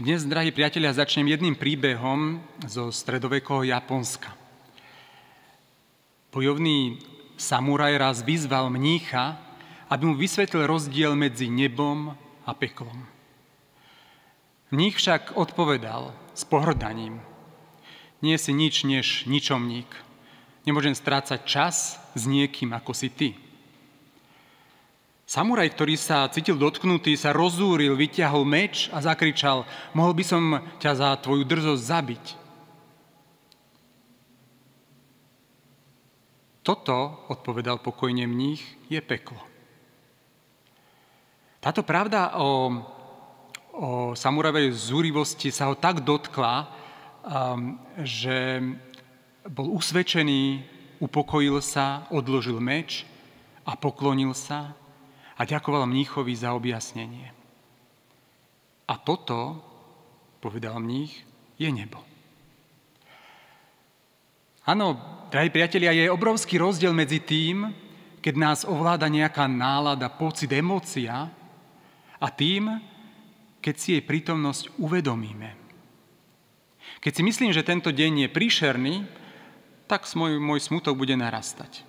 [0.00, 4.32] Dnes, drahí priatelia, začnem jedným príbehom zo stredovekého Japonska.
[6.32, 6.96] Bojovný
[7.36, 9.36] samuraj raz vyzval mnícha,
[9.92, 12.16] aby mu vysvetlil rozdiel medzi nebom
[12.48, 13.04] a peklom.
[14.72, 17.20] Mních však odpovedal s pohrdaním.
[18.24, 19.92] Nie si nič než ničomník.
[20.64, 23.36] Nemôžem strácať čas s niekým ako si ty.
[25.30, 29.62] Samuraj, ktorý sa cítil dotknutý, sa rozúril, vyťahol meč a zakričal,
[29.94, 32.24] mohol by som ťa za tvoju drzosť zabiť.
[36.66, 38.58] Toto, odpovedal pokojne mních,
[38.90, 39.38] je peklo.
[41.62, 42.82] Táto pravda o,
[43.70, 43.88] o
[44.18, 48.66] samurajovej zúrivosti sa ho tak dotkla, um, že
[49.46, 50.66] bol usvedčený,
[50.98, 53.06] upokojil sa, odložil meč
[53.62, 54.79] a poklonil sa
[55.40, 57.32] a ďakoval mníchovi za objasnenie.
[58.84, 59.56] A toto,
[60.44, 61.24] povedal mních,
[61.56, 62.04] je nebo.
[64.68, 65.00] Áno,
[65.32, 67.72] drahí priatelia, je obrovský rozdiel medzi tým,
[68.20, 71.32] keď nás ovláda nejaká nálada, pocit, emócia
[72.20, 72.76] a tým,
[73.64, 75.56] keď si jej prítomnosť uvedomíme.
[77.00, 78.94] Keď si myslím, že tento deň je príšerný,
[79.88, 81.88] tak môj, môj smutok bude narastať.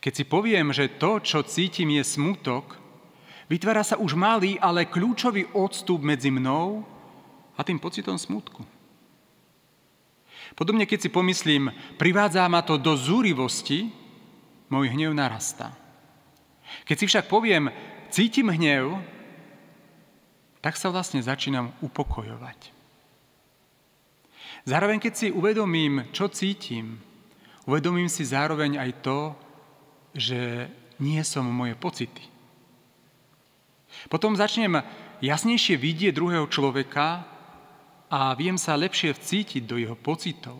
[0.00, 2.76] Keď si poviem, že to, čo cítim, je smutok,
[3.48, 6.84] vytvára sa už malý, ale kľúčový odstup medzi mnou
[7.56, 8.64] a tým pocitom smutku.
[10.54, 13.90] Podobne, keď si pomyslím, privádza ma to do zúrivosti,
[14.70, 15.74] môj hnev narastá.
[16.86, 17.72] Keď si však poviem,
[18.10, 18.98] cítim hnev,
[20.62, 22.72] tak sa vlastne začínam upokojovať.
[24.64, 26.96] Zároveň, keď si uvedomím, čo cítim,
[27.68, 29.36] uvedomím si zároveň aj to,
[30.14, 30.70] že
[31.02, 32.22] nie som moje pocity.
[34.06, 34.82] Potom začnem
[35.22, 37.26] jasnejšie vidieť druhého človeka
[38.10, 40.58] a viem sa lepšie vcítiť do jeho pocitov.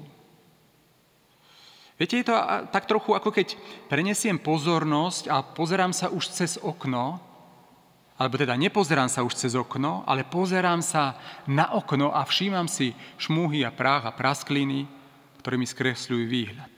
[1.94, 2.34] Viete, je to
[2.74, 3.54] tak trochu ako keď
[3.86, 7.22] prenesiem pozornosť a pozerám sa už cez okno,
[8.18, 11.14] alebo teda nepozerám sa už cez okno, ale pozerám sa
[11.46, 14.90] na okno a všímam si šmúhy a práh a praskliny,
[15.38, 16.73] ktorými skresľujú výhľad.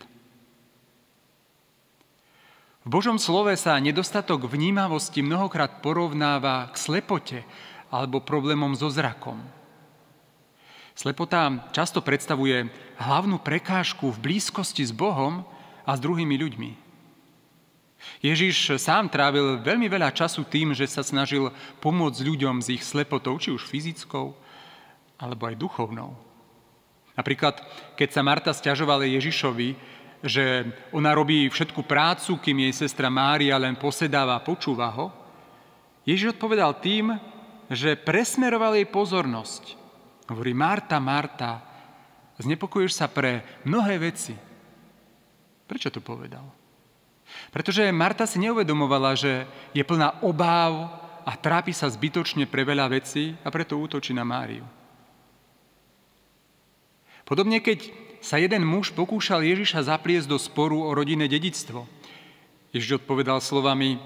[2.86, 7.38] V Božom slove sa nedostatok vnímavosti mnohokrát porovnáva k slepote
[7.90, 9.42] alebo problémom so zrakom.
[10.94, 12.70] Slepota často predstavuje
[13.02, 15.42] hlavnú prekážku v blízkosti s Bohom
[15.82, 16.70] a s druhými ľuďmi.
[18.22, 21.50] Ježiš sám trávil veľmi veľa času tým, že sa snažil
[21.82, 24.30] pomôcť ľuďom s ich slepotou, či už fyzickou,
[25.18, 26.14] alebo aj duchovnou.
[27.18, 27.58] Napríklad,
[27.98, 29.74] keď sa Marta stiažovala Ježišovi,
[30.26, 35.14] že ona robí všetku prácu, kým jej sestra Mária len posedáva a počúva ho,
[36.06, 37.18] Ježiš odpovedal tým,
[37.70, 39.74] že presmeroval jej pozornosť.
[40.30, 41.62] Hovorí, Marta, Marta,
[42.38, 44.34] znepokojuješ sa pre mnohé veci.
[45.66, 46.46] Prečo to povedal?
[47.50, 50.94] Pretože Marta si neuvedomovala, že je plná obáv
[51.26, 54.62] a trápi sa zbytočne pre veľa vecí a preto útočí na Máriu.
[57.26, 61.86] Podobne, keď sa jeden muž pokúšal Ježiša zapliesť do sporu o rodinné dedictvo.
[62.74, 64.02] Ježiš odpovedal slovami,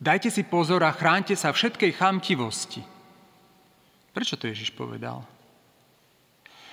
[0.00, 2.80] dajte si pozor a chránte sa všetkej chamtivosti.
[4.16, 5.20] Prečo to Ježiš povedal?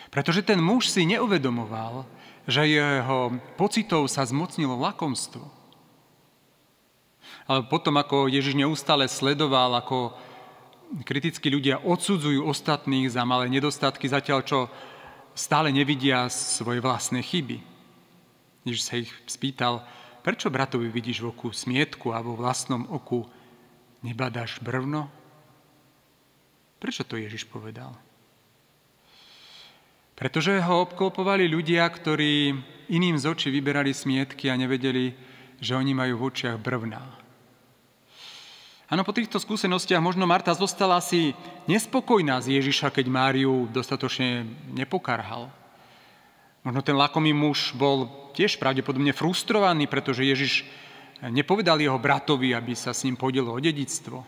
[0.07, 2.07] Pretože ten muž si neuvedomoval,
[2.47, 5.43] že jeho pocitov sa zmocnilo lakomstvo.
[7.43, 10.15] Ale potom, ako Ježiš neustále sledoval, ako
[11.03, 14.59] kritickí ľudia odsudzujú ostatných za malé nedostatky, zatiaľ čo
[15.35, 17.59] stále nevidia svoje vlastné chyby.
[18.65, 19.83] Ježiš sa ich spýtal,
[20.25, 23.27] prečo bratovi vidíš v oku smietku a vo vlastnom oku
[24.01, 25.11] nebadáš brvno?
[26.79, 27.93] Prečo to Ježiš povedal?
[30.15, 32.55] Pretože ho obklopovali ľudia, ktorí
[32.87, 35.11] iným z očí vyberali smietky a nevedeli,
[35.59, 37.24] že oni majú v očiach brvná.
[38.85, 41.33] Áno, po týchto skúsenostiach možno Marta zostala asi
[41.65, 44.45] nespokojná z Ježiša, keď Máriu dostatočne
[44.77, 45.49] nepokarhal.
[46.61, 48.05] Možno ten lakomý muž bol
[48.37, 50.69] tiež pravdepodobne frustrovaný, pretože Ježiš
[51.33, 54.21] nepovedal jeho bratovi, aby sa s ním podielo o dedictvo.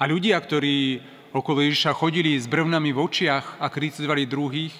[0.00, 1.04] A ľudia, ktorí
[1.36, 4.72] okolo Ježiša chodili s brvnami v očiach a kritizovali druhých,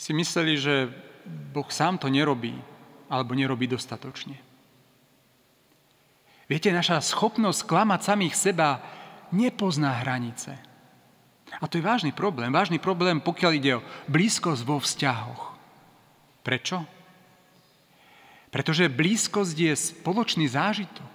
[0.00, 0.88] si mysleli, že
[1.28, 2.56] Boh sám to nerobí,
[3.12, 4.45] alebo nerobí dostatočne.
[6.46, 8.78] Viete, naša schopnosť klamať samých seba
[9.34, 10.54] nepozná hranice.
[11.58, 12.54] A to je vážny problém.
[12.54, 15.42] Vážny problém, pokiaľ ide o blízkosť vo vzťahoch.
[16.46, 16.86] Prečo?
[18.54, 21.14] Pretože blízkosť je spoločný zážitok.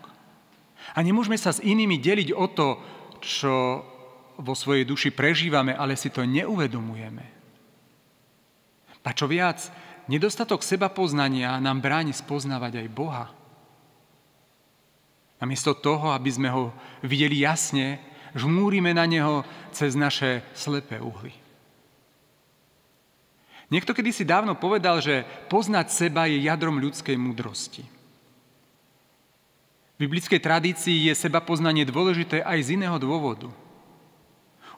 [0.91, 2.69] A nemôžeme sa s inými deliť o to,
[3.23, 3.53] čo
[4.41, 7.25] vo svojej duši prežívame, ale si to neuvedomujeme.
[9.01, 9.71] A čo viac,
[10.11, 13.25] nedostatok seba poznania nám bráni spoznávať aj Boha.
[15.41, 16.69] Namiesto toho, aby sme ho
[17.01, 17.97] videli jasne,
[18.37, 19.41] žmúrime na neho
[19.73, 21.33] cez naše slepé uhly.
[23.71, 27.87] Niekto kedy si dávno povedal, že poznať seba je jadrom ľudskej múdrosti.
[29.95, 33.47] V biblickej tradícii je seba poznanie dôležité aj z iného dôvodu.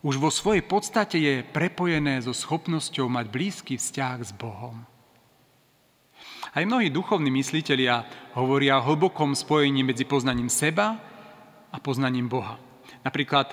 [0.03, 4.83] Už vo svojej podstate je prepojené so schopnosťou mať blízky vzťah s Bohom.
[6.53, 8.05] Aj mnohí duchovní myslitelia
[8.37, 11.01] hovoria o hlbokom spojení medzi poznaním seba
[11.73, 12.61] a poznaním Boha.
[13.01, 13.49] Napríklad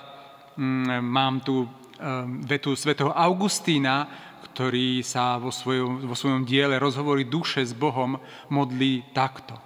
[0.53, 4.05] mm, mám tu mm, vetu svätého Augustína,
[4.53, 8.21] ktorý sa vo svojom, vo svojom diele rozhovorí duše s Bohom
[8.53, 9.57] modlí takto.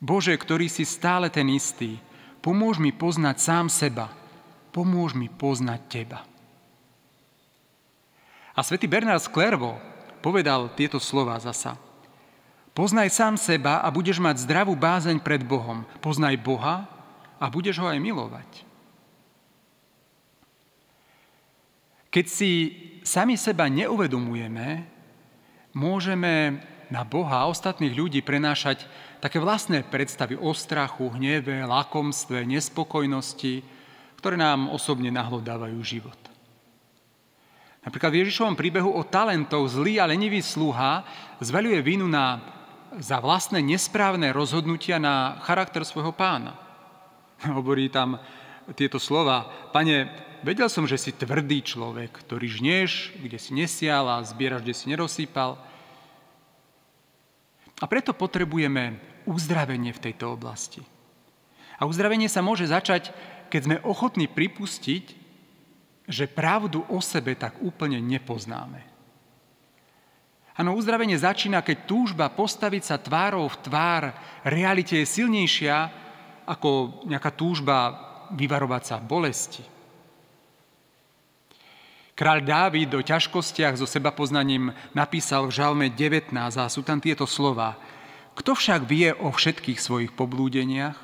[0.00, 2.00] Bože, ktorý si stále ten istý,
[2.40, 4.08] pomôž mi poznať sám seba,
[4.72, 6.20] pomôž mi poznať Teba.
[8.56, 9.91] A svätý Bernard Sklervo
[10.22, 11.74] povedal tieto slova zasa.
[12.72, 15.84] Poznaj sám seba a budeš mať zdravú bázeň pred Bohom.
[16.00, 16.88] Poznaj Boha
[17.36, 18.48] a budeš ho aj milovať.
[22.08, 22.50] Keď si
[23.04, 24.88] sami seba neuvedomujeme,
[25.76, 28.84] môžeme na Boha a ostatných ľudí prenášať
[29.20, 33.64] také vlastné predstavy o strachu, hneve, lakomstve, nespokojnosti,
[34.20, 36.31] ktoré nám osobne nahlodávajú život.
[37.82, 41.02] Napríklad v Ježišovom príbehu o talentov zlý a lenivý sluha
[41.42, 42.38] zveľuje vinu na,
[43.02, 46.54] za vlastné nesprávne rozhodnutia na charakter svojho pána.
[47.58, 48.22] Hovorí tam
[48.78, 49.50] tieto slova.
[49.74, 50.06] Pane,
[50.46, 54.86] vedel som, že si tvrdý človek, ktorý žnieš, kde si nesial a zbieraš, kde si
[54.86, 55.58] nerozsýpal.
[57.82, 60.86] A preto potrebujeme uzdravenie v tejto oblasti.
[61.82, 63.10] A uzdravenie sa môže začať,
[63.50, 65.21] keď sme ochotní pripustiť,
[66.06, 68.92] že pravdu o sebe tak úplne nepoznáme.
[70.52, 74.02] Áno, uzdravenie začína, keď túžba postaviť sa tvárou v tvár
[74.44, 75.88] realite je silnejšia
[76.44, 77.96] ako nejaká túžba
[78.36, 79.64] vyvarovať sa bolesti.
[82.12, 87.80] Kráľ Dávid o ťažkostiach so sebapoznaním napísal v Žalme 19 a sú tam tieto slova.
[88.36, 90.96] Kto však vie o všetkých svojich poblúdeniach?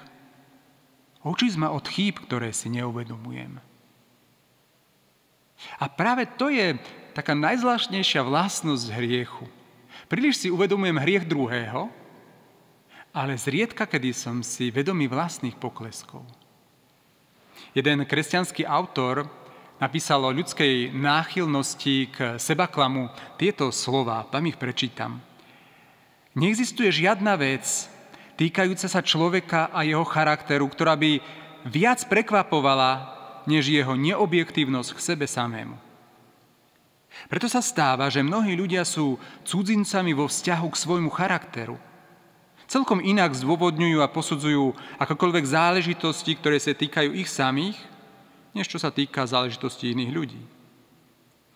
[1.25, 3.61] Oči ma od chýb, ktoré si neuvedomujem.
[5.76, 6.81] A práve to je
[7.12, 9.44] taká najzvláštnejšia vlastnosť hriechu.
[10.09, 11.93] Príliš si uvedomujem hriech druhého,
[13.12, 16.25] ale zriedka, kedy som si vedomý vlastných pokleskov.
[17.75, 19.26] Jeden kresťanský autor
[19.82, 25.19] napísal o ľudskej náchylnosti k sebaklamu tieto slova, tam ich prečítam.
[26.38, 27.67] Neexistuje žiadna vec
[28.38, 31.19] týkajúca sa človeka a jeho charakteru, ktorá by
[31.67, 33.18] viac prekvapovala
[33.49, 35.89] než jeho neobjektívnosť k sebe samému.
[37.27, 41.81] Preto sa stáva, že mnohí ľudia sú cudzincami vo vzťahu k svojmu charakteru.
[42.69, 47.81] Celkom inak zdôvodňujú a posudzujú akokoľvek záležitosti, ktoré sa týkajú ich samých,
[48.53, 50.43] než čo sa týka záležitosti iných ľudí.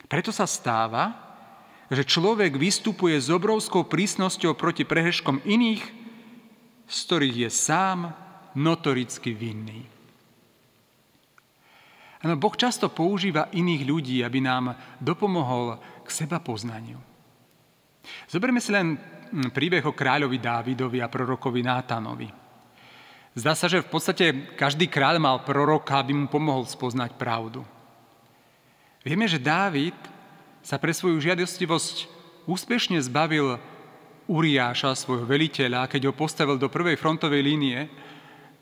[0.08, 1.12] Preto sa stáva,
[1.92, 5.84] že človek vystupuje s obrovskou prísnosťou proti prehreškom iných,
[6.88, 7.98] z ktorých je sám
[8.56, 9.84] notoricky vinný.
[12.22, 17.02] Ano, boh často používa iných ľudí, aby nám dopomohol k seba poznaniu.
[18.30, 22.30] Zoberme si len hm, príbeh o kráľovi Dávidovi a prorokovi Nátanovi.
[23.32, 27.64] Zdá sa, že v podstate každý kráľ mal proroka, aby mu pomohol spoznať pravdu.
[29.02, 29.96] Vieme, že Dávid
[30.62, 32.06] sa pre svoju žiadostivosť
[32.46, 33.58] úspešne zbavil
[34.30, 37.90] Uriáša, svojho veliteľa, keď ho postavil do prvej frontovej línie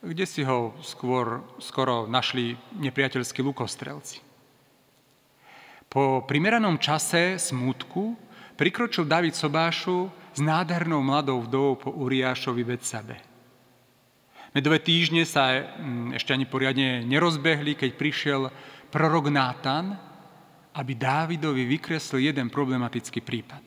[0.00, 4.24] kde si ho skôr skoro našli nepriateľskí lukostrelci.
[5.90, 8.16] Po primeranom čase smútku
[8.56, 13.16] prikročil David Sobášu s nádhernou mladou vdovou po Uriášovi Betsabe.
[14.50, 18.40] Medové týždne sa mm, ešte ani poriadne nerozbehli, keď prišiel
[18.90, 19.94] prorok Nátan,
[20.74, 23.62] aby Dávidovi vykreslil jeden problematický prípad.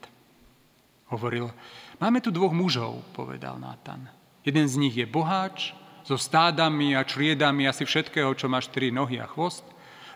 [1.12, 1.52] Hovoril,
[2.00, 4.08] máme tu dvoch mužov, povedal Nátan.
[4.44, 5.72] Jeden z nich je boháč,
[6.04, 9.64] so stádami a čriedami asi všetkého, čo má štyri nohy a chvost.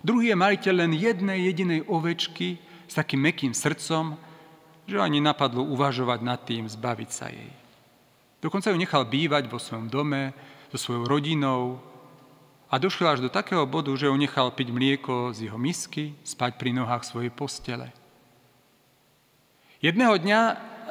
[0.04, 4.20] Druhý je majiteľ len jednej jedinej ovečky s takým mekým srdcom,
[4.88, 7.52] že ani napadlo uvažovať nad tým zbaviť sa jej.
[8.44, 10.36] Dokonca ju nechal bývať vo svojom dome
[10.70, 11.82] so svojou rodinou
[12.68, 16.60] a došiel až do takého bodu, že ho nechal piť mlieko z jeho misky, spať
[16.60, 17.90] pri nohách svojej postele.
[19.80, 20.40] Jedného dňa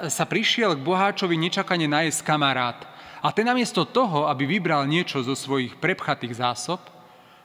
[0.09, 2.81] sa prišiel k boháčovi nečakane nájsť kamarát–
[3.27, 6.79] a ten namiesto toho, aby vybral niečo zo svojich prepchatých zásob,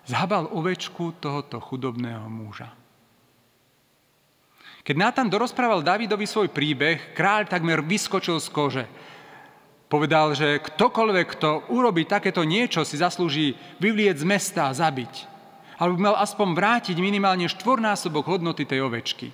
[0.05, 2.69] zhabal ovečku tohoto chudobného muža.
[4.85, 8.85] Keď Nátan dorozprával Davidovi svoj príbeh, kráľ takmer vyskočil z kože.
[9.89, 15.29] Povedal, že ktokoľvek, kto urobí takéto niečo, si zaslúži vyvlieť z mesta a zabiť.
[15.81, 19.33] Ale by mal aspoň vrátiť minimálne štvornásobok hodnoty tej ovečky.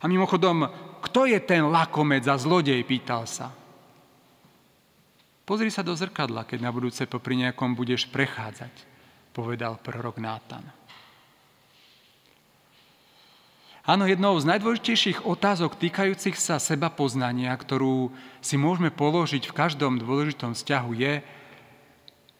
[0.00, 0.64] A mimochodom,
[1.04, 3.52] kto je ten lakomec a zlodej, pýtal sa.
[5.46, 8.74] Pozri sa do zrkadla, keď na budúce popri nejakom budeš prechádzať,
[9.30, 10.66] povedal prorok Nátan.
[13.86, 18.10] Áno, jednou z najdôležitejších otázok týkajúcich sa seba poznania, ktorú
[18.42, 21.22] si môžeme položiť v každom dôležitom vzťahu je,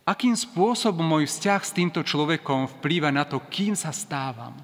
[0.02, 4.58] akým spôsobom môj vzťah s týmto človekom vplýva na to, kým sa stávam.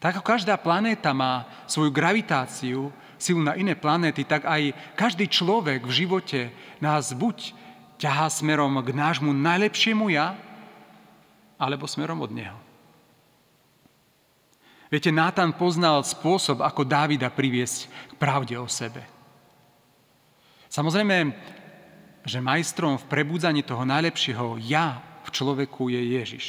[0.00, 2.88] Tak ako každá planéta má svoju gravitáciu,
[3.22, 6.40] silu na iné planéty, tak aj každý človek v živote
[6.82, 7.54] nás buď
[8.02, 10.34] ťahá smerom k nášmu najlepšiemu ja,
[11.54, 12.58] alebo smerom od neho.
[14.90, 19.00] Viete, Nátan poznal spôsob, ako Dávida priviesť k pravde o sebe.
[20.68, 21.32] Samozrejme,
[22.26, 26.46] že majstrom v prebudzaní toho najlepšieho ja v človeku je Ježiš.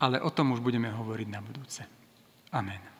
[0.00, 1.84] Ale o tom už budeme hovoriť na budúce.
[2.50, 2.99] Amen.